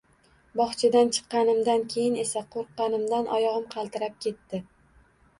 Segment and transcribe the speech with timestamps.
[0.59, 4.63] Bog`chadan chiqqanimdan keyin esa qo`rqqanimdan oyog`im qaltirab ketdi